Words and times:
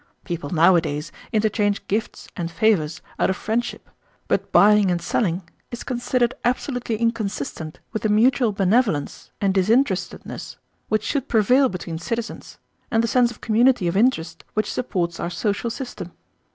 People 0.23 0.49
nowadays 0.49 1.11
interchange 1.31 1.85
gifts 1.87 2.27
and 2.35 2.49
favors 2.49 3.03
out 3.19 3.29
of 3.29 3.35
friendship, 3.37 3.87
but 4.27 4.51
buying 4.51 4.89
and 4.89 4.99
selling 4.99 5.47
is 5.69 5.83
considered 5.83 6.33
absolutely 6.43 6.95
inconsistent 6.97 7.79
with 7.93 8.01
the 8.01 8.09
mutual 8.09 8.51
benevolence 8.51 9.29
and 9.39 9.53
disinterestedness 9.53 10.57
which 10.89 11.03
should 11.03 11.27
prevail 11.29 11.69
between 11.69 11.99
citizens 11.99 12.57
and 12.89 13.03
the 13.03 13.07
sense 13.07 13.29
of 13.29 13.41
community 13.41 13.87
of 13.87 13.95
interest 13.95 14.43
which 14.55 14.73
supports 14.73 15.19
our 15.19 15.29
social 15.29 15.69
system. 15.69 16.11